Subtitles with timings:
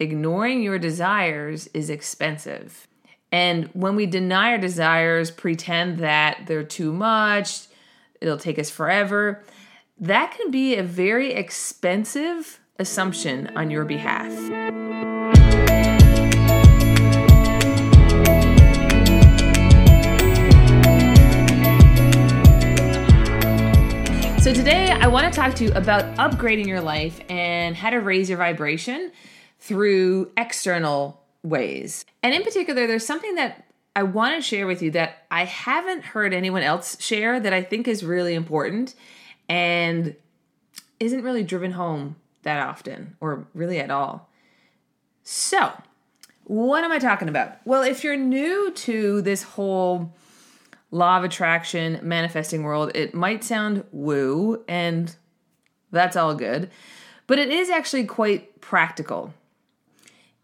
[0.00, 2.86] ignoring your desires is expensive.
[3.32, 7.66] And when we deny our desires, pretend that they're too much,
[8.20, 9.42] it'll take us forever,
[9.98, 14.32] that can be a very expensive assumption on your behalf.
[24.40, 27.98] So, today I want to talk to you about upgrading your life and how to
[27.98, 29.10] raise your vibration
[29.58, 32.04] through external ways.
[32.22, 33.64] And in particular, there's something that
[33.96, 37.62] I want to share with you that I haven't heard anyone else share that I
[37.62, 38.94] think is really important
[39.48, 40.14] and
[41.00, 44.28] isn't really driven home that often or really at all.
[45.22, 45.72] So,
[46.44, 47.56] what am I talking about?
[47.64, 50.14] Well, if you're new to this whole
[50.90, 55.14] law of attraction manifesting world, it might sound woo, and
[55.90, 56.70] that's all good,
[57.26, 59.34] but it is actually quite practical.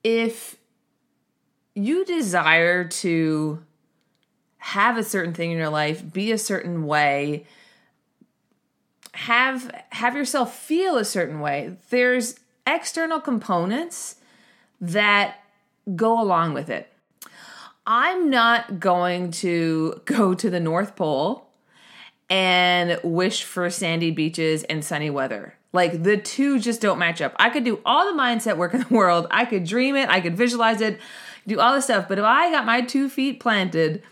[0.05, 0.57] If
[1.75, 3.65] you desire to
[4.59, 7.47] have a certain thing in your life, be a certain way,
[9.13, 14.17] have have yourself feel a certain way, there's external components
[14.81, 15.37] that
[15.95, 16.91] go along with it.
[17.87, 21.49] I'm not going to go to the North Pole
[22.31, 25.55] and wish for sandy beaches and sunny weather.
[25.75, 27.35] Like the two just don't match up.
[27.37, 29.27] I could do all the mindset work in the world.
[29.33, 31.01] I could dream it, I could visualize it,
[31.49, 32.07] do all this stuff.
[32.09, 34.05] But if I got my two feet planted,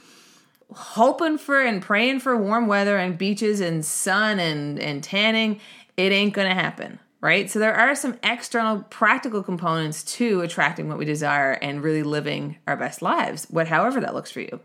[0.74, 5.60] hoping for and praying for warm weather and beaches and sun and, and tanning,
[5.96, 6.98] it ain't gonna happen.
[7.20, 7.48] Right?
[7.48, 12.56] So there are some external practical components to attracting what we desire and really living
[12.66, 14.58] our best lives, what however that looks for you.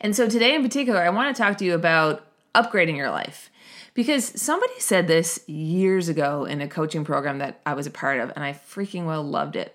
[0.00, 3.50] And so today in particular, I want to talk to you about upgrading your life.
[3.94, 8.20] Because somebody said this years ago in a coaching program that I was a part
[8.20, 9.74] of, and I freaking well loved it.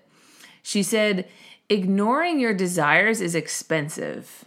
[0.62, 1.28] She said,
[1.68, 4.44] Ignoring your desires is expensive.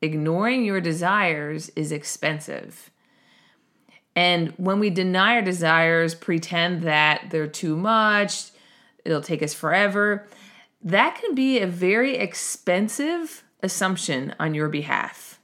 [0.00, 2.90] Ignoring your desires is expensive.
[4.16, 8.50] And when we deny our desires, pretend that they're too much,
[9.04, 10.26] it'll take us forever,
[10.82, 15.38] that can be a very expensive assumption on your behalf.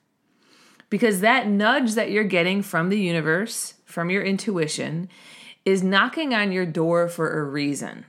[0.91, 5.09] Because that nudge that you're getting from the universe, from your intuition,
[5.65, 8.07] is knocking on your door for a reason.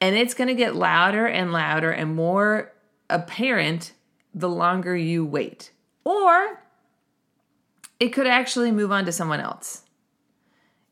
[0.00, 2.72] And it's going to get louder and louder and more
[3.10, 3.92] apparent
[4.34, 5.72] the longer you wait.
[6.04, 6.60] Or
[7.98, 9.82] it could actually move on to someone else.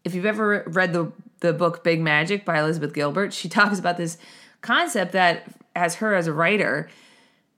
[0.04, 3.96] If you've ever read the, the book Big Magic by Elizabeth Gilbert, she talks about
[3.96, 4.18] this
[4.60, 5.44] concept that,
[5.74, 6.88] as her as a writer,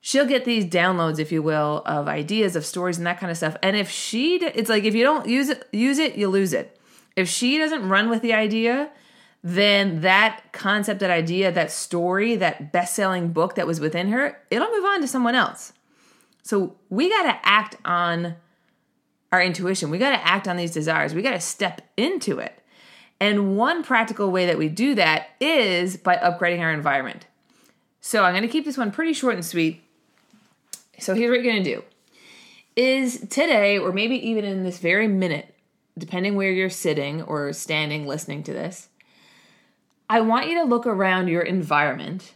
[0.06, 3.36] she'll get these downloads, if you will, of ideas, of stories, and that kind of
[3.36, 3.56] stuff.
[3.60, 6.78] And if she, it's like if you don't use it, use it, you lose it.
[7.16, 8.92] If she doesn't run with the idea,
[9.42, 14.40] then that concept, that idea, that story, that best selling book that was within her,
[14.48, 15.72] it'll move on to someone else.
[16.44, 18.36] So we got to act on
[19.32, 19.90] our intuition.
[19.90, 21.14] We got to act on these desires.
[21.14, 22.62] We got to step into it.
[23.18, 27.26] And one practical way that we do that is by upgrading our environment.
[28.00, 29.82] So I'm going to keep this one pretty short and sweet.
[30.98, 31.84] So here's what you're to do.
[32.74, 35.54] Is today or maybe even in this very minute,
[35.98, 38.88] depending where you're sitting or standing listening to this,
[40.08, 42.34] I want you to look around your environment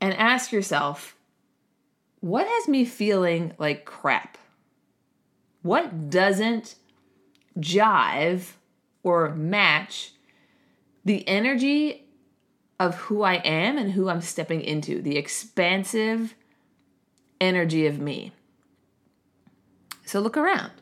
[0.00, 1.16] and ask yourself,
[2.20, 4.36] what has me feeling like crap?
[5.62, 6.76] What doesn't
[7.58, 8.52] jive
[9.02, 10.12] or match
[11.04, 12.06] the energy
[12.78, 16.34] of who I am and who I'm stepping into, the expansive
[17.40, 18.32] energy of me?
[20.04, 20.72] So look around.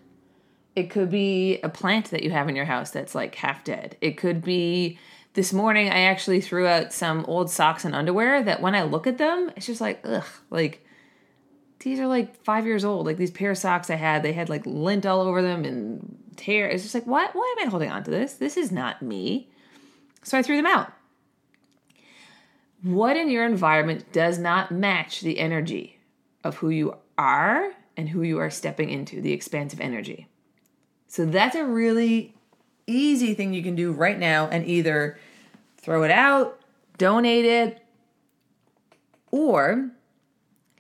[0.75, 3.97] It could be a plant that you have in your house that's like half dead.
[4.01, 4.99] It could be
[5.35, 9.07] this morning I actually threw out some old socks and underwear that when I look
[9.07, 10.85] at them, it's just like, ugh, like
[11.81, 13.07] these are like five years old.
[13.07, 16.17] Like these pair of socks I had, they had like lint all over them and
[16.37, 16.69] tear.
[16.69, 18.35] It's just like, why, why am I holding on to this?
[18.35, 19.51] This is not me.
[20.23, 20.93] So I threw them out.
[22.83, 25.98] What in your environment does not match the energy
[26.45, 30.29] of who you are and who you are stepping into, the expansive energy?
[31.09, 32.35] So that's a really
[32.87, 35.19] easy thing you can do right now and either
[35.77, 36.61] throw it out,
[36.97, 37.83] donate it,
[39.31, 39.91] or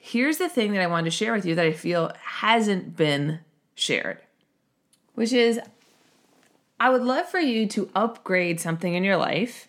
[0.01, 3.41] here's the thing that I wanted to share with you that I feel hasn't been
[3.75, 4.19] shared,
[5.15, 5.61] which is
[6.81, 9.69] I would love for you to upgrade something in your life.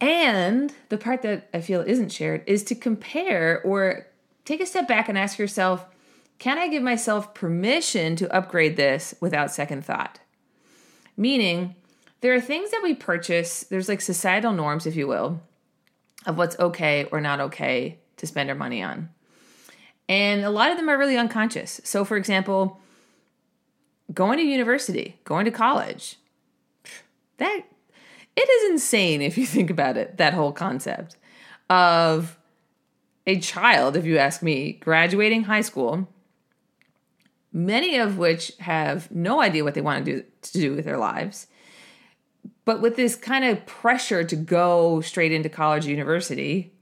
[0.00, 4.06] And the part that I feel isn't shared is to compare or
[4.44, 5.86] take a step back and ask yourself,
[6.38, 10.20] can I give myself permission to upgrade this without second thought?
[11.16, 11.74] Meaning,
[12.20, 15.42] there are things that we purchase, there's like societal norms, if you will,
[16.26, 19.10] of what's okay or not okay to spend our money on.
[20.08, 21.80] And a lot of them are really unconscious.
[21.84, 22.80] So, for example,
[24.12, 26.16] going to university, going to college,
[27.36, 27.62] that
[28.36, 31.16] it is insane if you think about it, that whole concept
[31.68, 32.36] of
[33.26, 36.08] a child, if you ask me, graduating high school,
[37.52, 40.98] many of which have no idea what they want to do to do with their
[40.98, 41.46] lives.
[42.64, 46.72] But with this kind of pressure to go straight into college university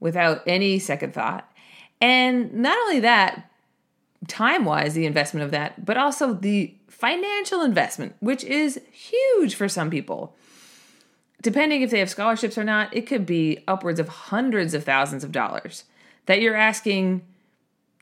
[0.00, 1.50] without any second thought.
[2.00, 3.50] And not only that,
[4.26, 9.68] time wise, the investment of that, but also the financial investment, which is huge for
[9.68, 10.36] some people
[11.42, 15.24] depending if they have scholarships or not, it could be upwards of hundreds of thousands
[15.24, 15.84] of dollars
[16.26, 17.22] that you're asking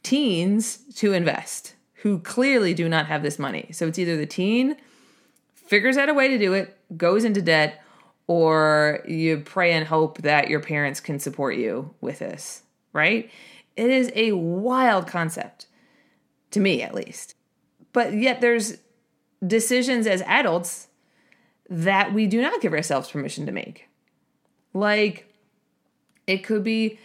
[0.02, 3.68] teens to invest who clearly do not have this money.
[3.72, 4.76] So it's either the teen
[5.54, 7.82] figures out a way to do it, goes into debt,
[8.26, 12.62] or you pray and hope that your parents can support you with this,
[12.92, 13.30] right?
[13.76, 15.66] It is a wild concept,
[16.52, 17.34] to me at least.
[17.92, 18.78] But yet there's
[19.44, 20.85] decisions as adults
[21.68, 23.88] that we do not give ourselves permission to make.
[24.72, 25.32] Like,
[26.26, 26.98] it could be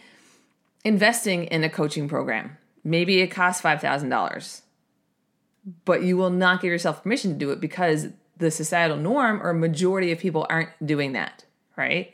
[0.84, 2.56] investing in a coaching program.
[2.84, 4.62] Maybe it costs $5,000,
[5.84, 9.52] but you will not give yourself permission to do it because the societal norm or
[9.52, 11.44] majority of people aren't doing that,
[11.76, 12.12] right?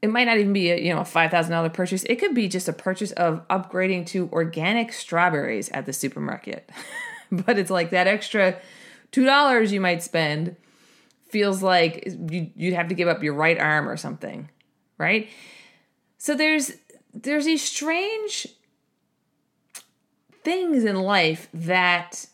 [0.00, 2.04] It might not even be a, you know, a $5,000 purchase.
[2.04, 6.70] It could be just a purchase of upgrading to organic strawberries at the supermarket.
[7.32, 8.56] but it's like that extra
[9.10, 10.54] $2 you might spend
[11.30, 14.50] feels like you, you'd have to give up your right arm or something,
[14.96, 15.28] right?
[16.18, 16.72] So there's
[17.14, 18.46] there's these strange
[20.42, 22.26] things in life that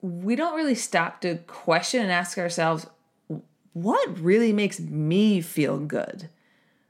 [0.00, 2.86] we don't really stop to question and ask ourselves
[3.72, 6.30] what really makes me feel good?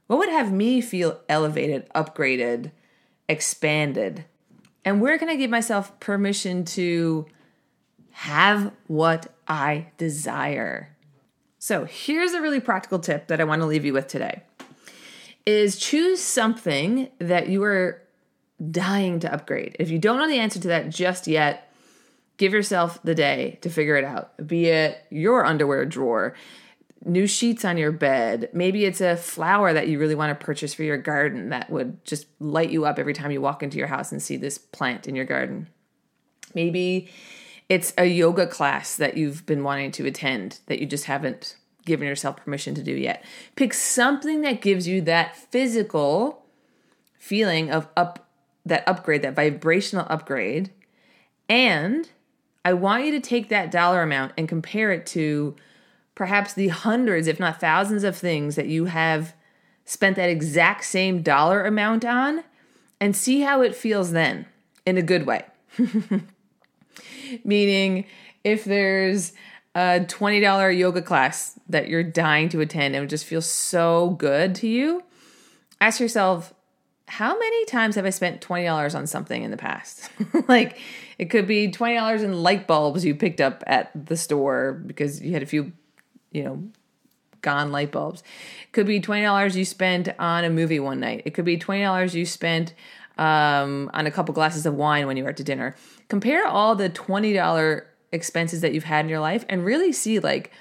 [0.07, 2.71] What would have me feel elevated, upgraded,
[3.27, 4.23] expanded?
[4.85, 7.25] And where can I give myself permission to
[8.11, 10.95] have what I desire?
[11.59, 14.43] So, here's a really practical tip that I want to leave you with today.
[15.45, 18.01] Is choose something that you are
[18.71, 19.75] dying to upgrade.
[19.79, 21.71] If you don't know the answer to that just yet,
[22.37, 24.45] give yourself the day to figure it out.
[24.45, 26.35] Be it your underwear drawer,
[27.05, 30.73] new sheets on your bed, maybe it's a flower that you really want to purchase
[30.73, 33.87] for your garden that would just light you up every time you walk into your
[33.87, 35.67] house and see this plant in your garden.
[36.53, 37.09] Maybe
[37.69, 41.55] it's a yoga class that you've been wanting to attend that you just haven't
[41.85, 43.23] given yourself permission to do yet.
[43.55, 46.45] Pick something that gives you that physical
[47.17, 48.29] feeling of up
[48.65, 50.71] that upgrade, that vibrational upgrade.
[51.47, 52.09] And
[52.65, 55.55] I want you to take that dollar amount and compare it to
[56.15, 59.33] perhaps the hundreds, if not thousands, of things that you have
[59.85, 62.43] spent that exact same dollar amount on
[62.99, 64.45] and see how it feels then
[64.85, 65.45] in a good way.
[67.43, 68.05] Meaning,
[68.43, 69.33] if there's
[69.75, 74.55] a $20 yoga class that you're dying to attend and it just feels so good
[74.55, 75.03] to you,
[75.79, 76.53] ask yourself,
[77.07, 80.09] how many times have I spent $20 on something in the past?
[80.47, 80.77] like,
[81.17, 85.31] it could be $20 in light bulbs you picked up at the store because you
[85.31, 85.71] had a few,
[86.31, 86.63] you know,
[87.41, 88.23] gone light bulbs.
[88.63, 91.21] It could be $20 you spent on a movie one night.
[91.25, 92.73] It could be $20 you spent
[93.17, 95.75] um, on a couple glasses of wine when you were out to dinner.
[96.07, 100.51] Compare all the $20 expenses that you've had in your life and really see like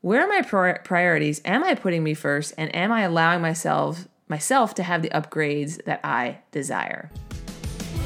[0.00, 0.42] where are my
[0.84, 1.40] priorities?
[1.44, 5.82] Am I putting me first and am I allowing myself myself to have the upgrades
[5.84, 7.10] that I desire?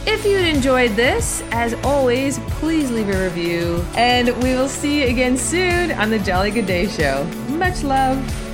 [0.07, 5.09] If you enjoyed this, as always, please leave a review and we will see you
[5.09, 7.25] again soon on the Jolly Good Day Show.
[7.50, 8.50] Much love.